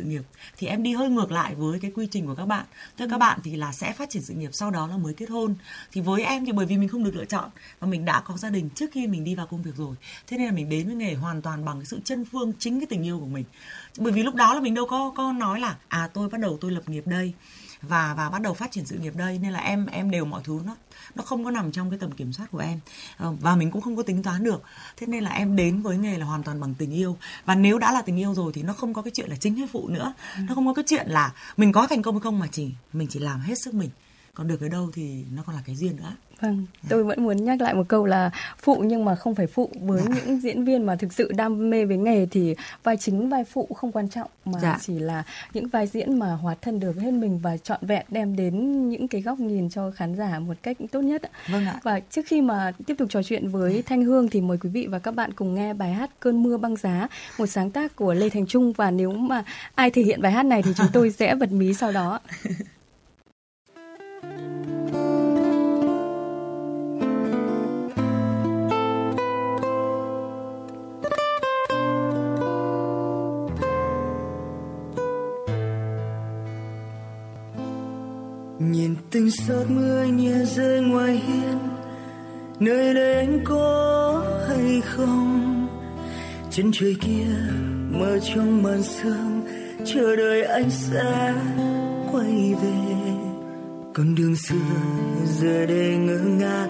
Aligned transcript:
sự 0.00 0.06
nghiệp 0.06 0.22
thì 0.58 0.66
em 0.66 0.82
đi 0.82 0.94
hơi 0.94 1.08
ngược 1.08 1.32
lại 1.32 1.54
với 1.54 1.78
cái 1.80 1.90
quy 1.94 2.06
trình 2.10 2.26
của 2.26 2.34
các 2.34 2.46
bạn. 2.46 2.64
Tức 2.96 3.06
các 3.10 3.18
bạn 3.18 3.38
thì 3.44 3.56
là 3.56 3.72
sẽ 3.72 3.92
phát 3.92 4.10
triển 4.10 4.22
sự 4.22 4.34
nghiệp 4.34 4.50
sau 4.52 4.70
đó 4.70 4.86
là 4.86 4.96
mới 4.96 5.14
kết 5.14 5.30
hôn. 5.30 5.54
Thì 5.92 6.00
với 6.00 6.22
em 6.22 6.44
thì 6.44 6.52
bởi 6.52 6.66
vì 6.66 6.76
mình 6.76 6.88
không 6.88 7.04
được 7.04 7.16
lựa 7.16 7.24
chọn 7.24 7.50
và 7.80 7.88
mình 7.88 8.04
đã 8.04 8.20
có 8.20 8.36
gia 8.36 8.50
đình 8.50 8.70
trước 8.74 8.90
khi 8.92 9.06
mình 9.06 9.24
đi 9.24 9.34
vào 9.34 9.46
công 9.46 9.62
việc 9.62 9.76
rồi. 9.76 9.96
Thế 10.26 10.36
nên 10.36 10.46
là 10.46 10.52
mình 10.52 10.68
đến 10.68 10.86
với 10.86 10.94
nghề 10.94 11.14
hoàn 11.14 11.42
toàn 11.42 11.64
bằng 11.64 11.78
cái 11.78 11.86
sự 11.86 12.00
chân 12.04 12.24
phương 12.24 12.52
chính 12.58 12.80
cái 12.80 12.86
tình 12.86 13.02
yêu 13.02 13.18
của 13.20 13.26
mình. 13.26 13.44
Bởi 13.98 14.12
vì 14.12 14.22
lúc 14.22 14.34
đó 14.34 14.54
là 14.54 14.60
mình 14.60 14.74
đâu 14.74 14.86
có 14.86 15.12
có 15.16 15.32
nói 15.32 15.60
là 15.60 15.76
à 15.88 16.08
tôi 16.14 16.28
bắt 16.28 16.40
đầu 16.40 16.58
tôi 16.60 16.70
lập 16.70 16.88
nghiệp 16.88 17.06
đây 17.06 17.32
và 17.82 18.14
và 18.14 18.30
bắt 18.30 18.42
đầu 18.42 18.54
phát 18.54 18.70
triển 18.70 18.86
sự 18.86 18.98
nghiệp 18.98 19.16
đây. 19.16 19.38
Nên 19.38 19.52
là 19.52 19.60
em 19.60 19.86
em 19.86 20.10
đều 20.10 20.24
mọi 20.24 20.40
thứ 20.44 20.60
nó 20.66 20.76
nó 21.14 21.22
không 21.22 21.44
có 21.44 21.50
nằm 21.50 21.72
trong 21.72 21.90
cái 21.90 21.98
tầm 21.98 22.12
kiểm 22.12 22.32
soát 22.32 22.46
của 22.50 22.58
em. 22.58 22.80
Ờ, 23.16 23.34
và 23.40 23.56
mình 23.56 23.70
cũng 23.70 23.82
không 23.82 23.96
có 23.96 24.02
tính 24.02 24.22
toán 24.22 24.44
được. 24.44 24.62
Thế 24.96 25.06
nên 25.06 25.24
là 25.24 25.30
em 25.30 25.56
đến 25.56 25.82
với 25.82 25.98
nghề 25.98 26.18
là 26.18 26.26
hoàn 26.26 26.42
toàn 26.42 26.60
bằng 26.60 26.74
tình 26.74 26.92
yêu. 26.92 27.16
Và 27.44 27.54
nếu 27.54 27.78
đã 27.78 27.92
là 27.92 28.02
tình 28.02 28.16
yêu 28.16 28.34
rồi 28.34 28.52
thì 28.54 28.62
nó 28.62 28.72
không 28.72 28.94
có 28.94 29.02
cái 29.02 29.10
chuyện 29.14 29.30
là 29.30 29.36
chính 29.36 29.56
hay 29.56 29.68
phụ 29.72 29.88
nữa. 29.88 30.14
Ừ. 30.36 30.42
nó 30.48 30.54
không 30.54 30.66
có 30.66 30.74
cái 30.74 30.84
chuyện 30.88 31.06
là 31.08 31.32
mình 31.56 31.72
có 31.72 31.86
thành 31.86 32.02
công 32.02 32.14
hay 32.14 32.20
không 32.20 32.38
mà 32.38 32.46
chỉ 32.52 32.70
mình 32.92 33.08
chỉ 33.10 33.18
làm 33.18 33.40
hết 33.40 33.54
sức 33.64 33.74
mình. 33.74 33.90
Còn 34.34 34.48
được 34.48 34.60
ở 34.60 34.68
đâu 34.68 34.90
thì 34.94 35.24
nó 35.34 35.42
còn 35.42 35.56
là 35.56 35.62
cái 35.66 35.76
duyên 35.76 35.96
nữa 35.96 36.16
Vâng, 36.40 36.66
dạ. 36.82 36.88
tôi 36.90 37.04
vẫn 37.04 37.22
muốn 37.22 37.44
nhắc 37.44 37.60
lại 37.60 37.74
một 37.74 37.88
câu 37.88 38.06
là 38.06 38.30
phụ 38.58 38.82
nhưng 38.86 39.04
mà 39.04 39.14
không 39.14 39.34
phải 39.34 39.46
phụ 39.46 39.70
với 39.80 40.02
dạ. 40.08 40.14
những 40.14 40.40
diễn 40.40 40.64
viên 40.64 40.86
mà 40.86 40.96
thực 40.96 41.12
sự 41.12 41.32
đam 41.36 41.70
mê 41.70 41.84
với 41.84 41.96
nghề 41.96 42.26
thì 42.26 42.54
vai 42.82 42.96
chính 42.96 43.28
vai 43.28 43.44
phụ 43.44 43.68
không 43.76 43.92
quan 43.92 44.08
trọng 44.08 44.30
mà 44.44 44.58
dạ. 44.62 44.78
chỉ 44.80 44.98
là 44.98 45.22
những 45.52 45.68
vai 45.68 45.86
diễn 45.86 46.18
mà 46.18 46.32
hóa 46.32 46.54
thân 46.62 46.80
được 46.80 46.96
hết 47.00 47.10
mình 47.10 47.38
và 47.42 47.56
trọn 47.56 47.78
vẹn 47.82 48.06
đem 48.08 48.36
đến 48.36 48.88
những 48.88 49.08
cái 49.08 49.20
góc 49.20 49.38
nhìn 49.38 49.70
cho 49.70 49.90
khán 49.90 50.16
giả 50.16 50.38
một 50.38 50.54
cách 50.62 50.76
tốt 50.92 51.00
nhất. 51.00 51.22
Vâng 51.48 51.66
ạ. 51.66 51.80
Và 51.82 52.00
trước 52.00 52.22
khi 52.26 52.40
mà 52.40 52.72
tiếp 52.86 52.94
tục 52.98 53.08
trò 53.10 53.22
chuyện 53.22 53.48
với 53.48 53.74
dạ. 53.74 53.82
Thanh 53.86 54.02
Hương 54.02 54.28
thì 54.28 54.40
mời 54.40 54.58
quý 54.58 54.70
vị 54.70 54.86
và 54.86 54.98
các 54.98 55.14
bạn 55.14 55.32
cùng 55.32 55.54
nghe 55.54 55.74
bài 55.74 55.92
hát 55.92 56.10
Cơn 56.20 56.42
mưa 56.42 56.56
băng 56.56 56.76
giá, 56.76 57.08
một 57.38 57.46
sáng 57.46 57.70
tác 57.70 57.96
của 57.96 58.14
Lê 58.14 58.28
Thành 58.28 58.46
Trung 58.46 58.72
và 58.72 58.90
nếu 58.90 59.12
mà 59.12 59.44
ai 59.74 59.90
thể 59.90 60.02
hiện 60.02 60.22
bài 60.22 60.32
hát 60.32 60.42
này 60.42 60.62
thì 60.62 60.70
chúng 60.76 60.86
tôi 60.92 61.10
sẽ 61.18 61.34
bật 61.34 61.52
mí 61.52 61.74
sau 61.74 61.92
đó. 61.92 62.20
Nhìn 78.60 78.94
từng 79.10 79.30
giọt 79.30 79.64
mưa 79.68 80.04
nhẹ 80.04 80.44
rơi 80.56 80.80
ngoài 80.80 81.22
hiên, 81.26 81.58
nơi 82.60 82.94
đây 82.94 83.14
anh 83.14 83.40
có 83.44 84.24
hay 84.48 84.80
không? 84.84 85.66
Chân 86.50 86.70
trời 86.72 86.96
kia 87.00 87.26
mơ 87.90 88.18
trong 88.34 88.62
màn 88.62 88.82
sương, 88.82 89.42
chờ 89.84 90.16
đợi 90.16 90.42
anh 90.42 90.70
sẽ 90.70 91.34
quay 92.12 92.54
về. 92.62 93.12
Con 93.94 94.14
đường 94.14 94.36
xưa 94.36 94.54
giờ 95.40 95.66
đây 95.66 95.96
ngơ 95.96 96.18
ngác, 96.18 96.68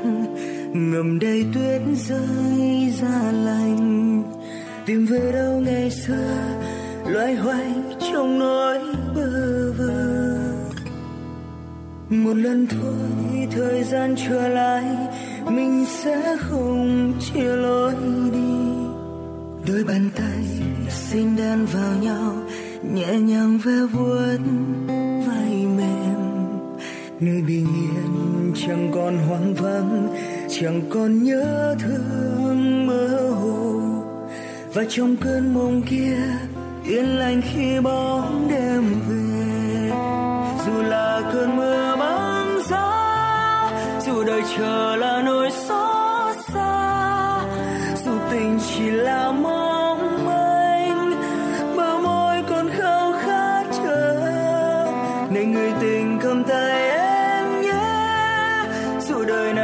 ngầm 0.75 1.19
đầy 1.19 1.45
tuyết 1.55 1.83
rơi 2.09 2.95
ra 3.01 3.33
lạnh 3.33 4.23
tìm 4.87 5.07
về 5.07 5.33
đâu 5.33 5.61
ngày 5.61 5.91
xưa, 5.91 6.37
loay 7.07 7.35
hoay 7.35 7.75
trong 8.13 8.39
nỗi 8.39 8.79
bơ 9.15 9.73
vơ 9.79 10.00
một 12.11 12.37
lần 12.37 12.67
thôi, 12.67 13.49
thời 13.51 13.85
gian 13.85 14.15
trở 14.29 14.49
lại, 14.49 14.85
mình 15.51 15.85
sẽ 15.89 16.37
không 16.41 17.13
chia 17.21 17.57
lối 17.57 17.95
đi. 18.33 18.61
Đôi 19.67 19.85
bàn 19.85 20.11
tay 20.17 20.45
xinh 20.89 21.37
đan 21.37 21.65
vào 21.65 21.93
nhau, 22.03 22.33
nhẹ 22.95 23.19
nhàng 23.19 23.59
ve 23.65 23.87
vuốt 23.93 24.39
vai 25.27 25.67
mềm. 25.77 26.21
Nơi 27.21 27.43
bình 27.43 27.67
yên 27.67 28.53
chẳng 28.67 28.91
còn 28.95 29.19
hoang 29.19 29.55
vắng, 29.55 30.09
chẳng 30.49 30.83
còn 30.91 31.25
nhớ 31.25 31.77
thương 31.81 32.87
mơ 32.87 33.31
hồ. 33.31 33.81
Và 34.75 34.85
trong 34.89 35.17
cơn 35.17 35.55
mộng 35.55 35.83
kia, 35.83 36.17
yên 36.85 37.05
lành 37.05 37.43
khi 37.53 37.81
bóng 37.81 38.49
đêm 38.51 38.85
về. 39.09 39.30
Chờ 44.57 44.97
là 44.97 45.23
nỗi 45.23 45.51
xót 45.51 46.37
xa. 46.53 47.45
Dù 48.05 48.13
tình 48.31 48.59
chỉ 48.69 48.91
là 48.91 49.33
mong 49.33 50.27
manh, 50.27 51.11
bờ 51.77 51.99
môi 51.99 52.43
còn 52.51 52.71
khao 52.71 53.13
khát 53.13 53.65
chờ. 53.85 54.17
Này 55.31 55.45
người 55.45 55.73
tình 55.81 56.19
cầm 56.23 56.45
tay 56.45 56.91
em 56.91 57.63
nhé. 57.63 57.73
Dù 59.01 59.25
đời 59.25 59.53
này 59.55 59.60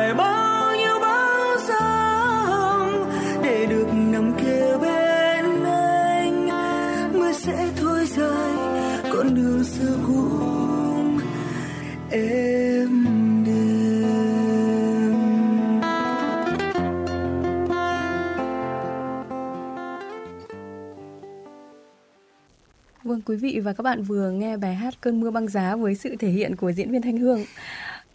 Vâng, 23.06 23.20
quý 23.26 23.36
vị 23.36 23.60
và 23.60 23.72
các 23.72 23.82
bạn 23.82 24.02
vừa 24.02 24.30
nghe 24.30 24.56
bài 24.56 24.74
hát 24.74 24.94
Cơn 25.00 25.20
mưa 25.20 25.30
băng 25.30 25.48
giá 25.48 25.76
với 25.76 25.94
sự 25.94 26.16
thể 26.16 26.28
hiện 26.28 26.56
của 26.56 26.72
diễn 26.72 26.90
viên 26.90 27.02
Thanh 27.02 27.16
Hương. 27.16 27.44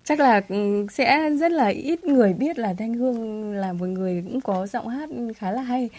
Chắc 0.04 0.20
là 0.20 0.42
ừ, 0.50 0.86
sẽ 0.92 1.30
rất 1.30 1.52
là 1.52 1.68
ít 1.68 2.04
người 2.04 2.34
biết 2.34 2.60
là 2.60 2.74
Thanh 2.74 2.94
Hương 2.94 3.52
là 3.54 3.74
một 3.74 3.86
người 3.86 4.24
cũng 4.26 4.42
có 4.42 4.68
giọng 4.68 4.88
hát 4.88 5.10
khá 5.38 5.52
là 5.52 5.62
hay. 5.62 5.90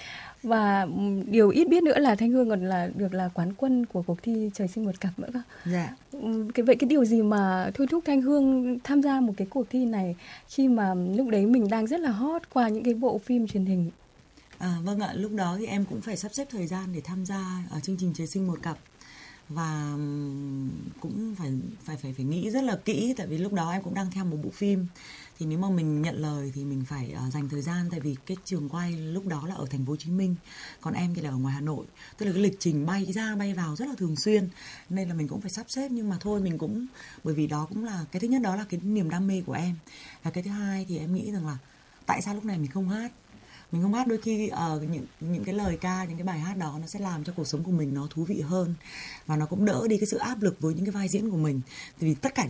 Và 0.43 0.83
ừ, 0.83 1.23
điều 1.27 1.49
ít 1.51 1.69
biết 1.69 1.83
nữa 1.83 1.99
là 1.99 2.15
Thanh 2.15 2.31
Hương 2.31 2.51
còn 2.51 2.69
là 2.69 2.91
được 2.95 3.15
là 3.15 3.31
quán 3.35 3.53
quân 3.57 3.87
của 3.87 4.03
cuộc 4.03 4.23
thi 4.23 4.51
Trời 4.55 4.69
sinh 4.69 4.85
một 4.85 5.01
cặp 5.01 5.19
nữa 5.19 5.29
cơ. 5.33 5.41
Dạ. 5.65 5.97
Ừ, 6.13 6.49
cái 6.55 6.65
vậy 6.65 6.77
cái 6.77 6.89
điều 6.89 7.05
gì 7.05 7.23
mà 7.23 7.71
thôi 7.75 7.87
thúc 7.91 8.05
Thanh 8.07 8.23
Hương 8.23 8.79
tham 8.85 9.03
gia 9.03 9.21
một 9.21 9.33
cái 9.37 9.47
cuộc 9.51 9.71
thi 9.71 9.85
này 9.85 10.17
khi 10.49 10.69
mà 10.69 10.95
lúc 10.95 11.29
đấy 11.29 11.47
mình 11.47 11.69
đang 11.71 11.87
rất 11.87 12.01
là 12.01 12.11
hot 12.11 12.43
qua 12.53 12.69
những 12.69 12.85
cái 12.85 12.95
bộ 12.95 13.19
phim 13.19 13.47
truyền 13.47 13.65
hình 13.65 13.91
À, 14.63 14.79
vâng 14.83 15.01
ạ, 15.01 15.13
lúc 15.15 15.33
đó 15.35 15.57
thì 15.59 15.67
em 15.67 15.85
cũng 15.85 16.01
phải 16.01 16.17
sắp 16.17 16.35
xếp 16.35 16.49
thời 16.51 16.67
gian 16.67 16.93
để 16.93 17.01
tham 17.01 17.27
gia 17.27 17.65
ở 17.71 17.81
chương 17.81 17.97
trình 17.97 18.13
Trời 18.17 18.27
sinh 18.27 18.47
một 18.47 18.59
cặp. 18.63 18.79
Và 19.49 19.97
cũng 21.01 21.35
phải 21.39 21.53
phải 21.85 21.97
phải 21.97 22.13
phải 22.13 22.25
nghĩ 22.25 22.51
rất 22.51 22.65
là 22.65 22.77
kỹ 22.85 23.15
tại 23.17 23.27
vì 23.27 23.39
lúc 23.39 23.53
đó 23.53 23.73
em 23.73 23.83
cũng 23.83 23.95
đang 23.95 24.11
theo 24.11 24.25
một 24.25 24.37
bộ 24.45 24.51
phim. 24.51 24.87
Thì 25.39 25.47
nếu 25.47 25.59
mà 25.59 25.71
mình 25.71 26.03
nhận 26.03 26.17
lời 26.17 26.53
thì 26.55 26.65
mình 26.65 26.85
phải 26.89 27.15
uh, 27.27 27.33
dành 27.33 27.49
thời 27.49 27.63
gian 27.63 27.89
tại 27.91 28.01
vì 28.01 28.17
cái 28.27 28.37
trường 28.45 28.69
quay 28.69 28.93
lúc 28.93 29.27
đó 29.27 29.47
là 29.49 29.55
ở 29.55 29.67
thành 29.71 29.87
phố 29.87 29.93
Hồ 29.93 29.97
Chí 29.97 30.11
Minh 30.11 30.35
còn 30.81 30.95
em 30.95 31.15
thì 31.15 31.23
là 31.23 31.31
ở 31.31 31.37
ngoài 31.37 31.55
Hà 31.55 31.61
Nội. 31.61 31.87
Tức 32.19 32.27
là 32.27 32.33
cái 32.33 32.43
lịch 32.43 32.57
trình 32.59 32.87
bay 32.87 33.13
ra 33.13 33.37
bay 33.37 33.55
vào 33.55 33.77
rất 33.77 33.89
là 33.89 33.95
thường 33.99 34.17
xuyên. 34.17 34.49
Nên 34.91 35.09
là 35.09 35.15
mình 35.15 35.29
cũng 35.29 35.41
phải 35.41 35.51
sắp 35.51 35.67
xếp 35.69 35.89
nhưng 35.91 36.09
mà 36.09 36.17
thôi 36.21 36.41
mình 36.41 36.59
cũng 36.59 36.87
bởi 37.25 37.35
vì 37.35 37.47
đó 37.47 37.67
cũng 37.69 37.85
là 37.85 38.05
cái 38.13 38.21
thứ 38.21 38.29
nhất 38.29 38.43
đó 38.43 38.57
là 38.57 38.65
cái 38.69 38.81
niềm 38.83 39.11
đam 39.11 39.27
mê 39.27 39.43
của 39.47 39.53
em. 39.53 39.75
Và 40.23 40.31
cái 40.31 40.43
thứ 40.43 40.51
hai 40.51 40.87
thì 40.89 40.99
em 40.99 41.15
nghĩ 41.15 41.33
rằng 41.33 41.47
là 41.47 41.59
tại 42.07 42.23
sao 42.23 42.35
lúc 42.35 42.45
này 42.45 42.59
mình 42.59 42.71
không 42.71 42.89
hát? 42.89 43.13
Mình 43.73 43.83
không 43.83 43.95
hát 43.95 44.07
đôi 44.07 44.19
khi 44.19 44.51
uh, 44.53 44.83
những 44.91 45.07
những 45.21 45.45
cái 45.45 45.55
lời 45.55 45.79
ca 45.81 46.05
những 46.05 46.17
cái 46.17 46.25
bài 46.25 46.41
hát 46.41 46.57
đó 46.57 46.79
nó 46.81 46.87
sẽ 46.87 47.01
làm 47.01 47.25
cho 47.25 47.33
cuộc 47.37 47.47
sống 47.47 47.63
của 47.63 47.71
mình 47.71 47.95
nó 47.95 48.07
thú 48.11 48.25
vị 48.25 48.41
hơn. 48.41 48.75
Và 49.27 49.37
nó 49.37 49.47
cũng 49.47 49.65
đỡ 49.65 49.87
đi 49.89 49.99
cái 49.99 50.07
sự 50.07 50.17
áp 50.17 50.43
lực 50.43 50.61
với 50.61 50.75
những 50.75 50.85
cái 50.85 50.93
vai 50.93 51.09
diễn 51.09 51.31
của 51.31 51.37
mình. 51.37 51.61
Vì 51.99 52.15
tất 52.15 52.35
cả 52.35 52.41